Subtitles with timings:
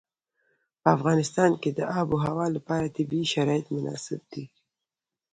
[0.81, 4.45] په افغانستان کې د آب وهوا لپاره طبیعي شرایط مناسب دي.